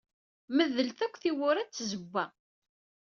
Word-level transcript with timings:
Medlet 0.55 0.99
akk 1.05 1.15
tiwwura 1.21 1.63
d 1.65 1.69
tzewwa. 1.71 2.25